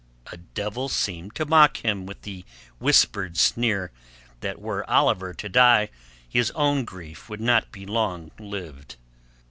[0.31, 2.43] A devil seemed to mock him with the
[2.79, 3.91] whispered sneer
[4.39, 5.89] that were Oliver to die
[6.27, 8.95] his own grief would not be long lived.